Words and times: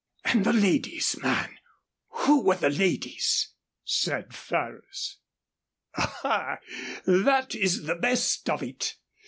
"And 0.25 0.43
the 0.43 0.51
ladies, 0.53 1.15
man? 1.21 1.59
Who 2.23 2.41
were 2.43 2.55
the 2.55 2.71
ladies?" 2.71 3.49
said 3.85 4.33
Ferrers. 4.33 5.17
"Aha! 5.95 6.57
that 7.05 7.53
is 7.53 7.83
the 7.83 7.97
best 7.97 8.49
of 8.49 8.63
it. 8.63 8.95